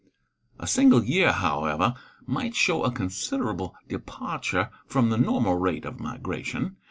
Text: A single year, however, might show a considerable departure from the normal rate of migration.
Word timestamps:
A 0.59 0.65
single 0.65 1.03
year, 1.03 1.31
however, 1.31 1.93
might 2.25 2.55
show 2.55 2.81
a 2.83 2.91
considerable 2.91 3.75
departure 3.87 4.71
from 4.87 5.11
the 5.11 5.17
normal 5.19 5.57
rate 5.57 5.85
of 5.85 5.99
migration. 5.99 6.77